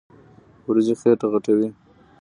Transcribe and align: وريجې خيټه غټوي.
وريجې 0.67 0.95
خيټه 1.01 1.27
غټوي. 1.33 1.69